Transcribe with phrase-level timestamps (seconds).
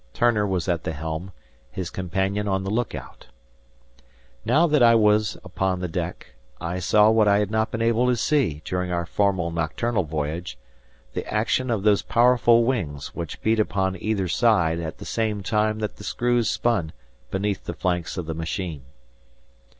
[0.15, 1.31] Turner was at the helm,
[1.69, 3.27] his companion on the look out.
[4.43, 8.07] Now that I was upon the deck, I saw what I had not been able
[8.07, 10.57] to see during our former nocturnal voyage,
[11.13, 15.77] the action of those powerful wings which beat upon either side at the same time
[15.77, 16.93] that the screws spun
[17.29, 18.81] beneath the flanks of the machine.